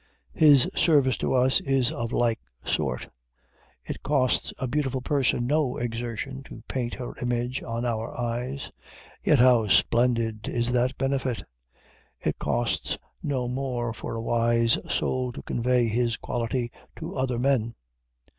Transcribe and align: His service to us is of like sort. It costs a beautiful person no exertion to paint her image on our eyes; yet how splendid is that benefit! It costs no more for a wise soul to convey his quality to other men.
His 0.33 0.67
service 0.75 1.15
to 1.19 1.35
us 1.35 1.59
is 1.61 1.91
of 1.91 2.11
like 2.11 2.39
sort. 2.65 3.07
It 3.85 4.01
costs 4.01 4.51
a 4.57 4.67
beautiful 4.67 5.01
person 5.01 5.45
no 5.45 5.77
exertion 5.77 6.41
to 6.45 6.63
paint 6.67 6.95
her 6.95 7.15
image 7.21 7.61
on 7.61 7.85
our 7.85 8.11
eyes; 8.19 8.71
yet 9.23 9.37
how 9.37 9.67
splendid 9.67 10.49
is 10.49 10.71
that 10.71 10.97
benefit! 10.97 11.43
It 12.19 12.39
costs 12.39 12.97
no 13.21 13.47
more 13.47 13.93
for 13.93 14.15
a 14.15 14.21
wise 14.23 14.79
soul 14.91 15.31
to 15.33 15.43
convey 15.43 15.85
his 15.87 16.17
quality 16.17 16.71
to 16.95 17.15
other 17.15 17.37
men. 17.37 17.75